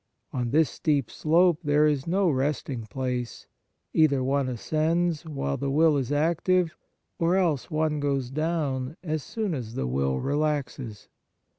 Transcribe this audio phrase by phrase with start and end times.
[0.33, 3.45] On this steep slope there is no resting place;
[3.93, 6.75] either one ascends, while the 81 F OiTPiety will is active,
[7.19, 11.07] or else one goes down, as soon as the will relaxes.